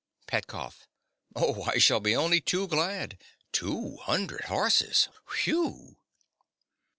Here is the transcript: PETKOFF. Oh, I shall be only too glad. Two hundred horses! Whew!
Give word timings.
PETKOFF. 0.25 0.87
Oh, 1.35 1.61
I 1.65 1.77
shall 1.77 1.99
be 1.99 2.15
only 2.15 2.41
too 2.41 2.67
glad. 2.67 3.19
Two 3.51 3.97
hundred 3.97 4.45
horses! 4.45 5.09
Whew! 5.43 5.97